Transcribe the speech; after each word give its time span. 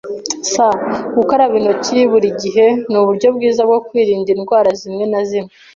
[S] 0.53 0.53
Gukaraba 1.17 1.53
intoki 1.59 1.99
buri 2.11 2.29
gihe 2.41 2.65
nuburyo 2.91 3.27
bwiza 3.35 3.61
bwo 3.69 3.79
kwirinda 3.87 4.29
indwara 4.35 4.69
zimwe 4.81 5.03
na 5.11 5.21
zimwe. 5.29 5.51